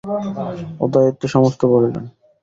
[0.79, 2.05] উদয়াদিত্য সমস্ত বলিলেন।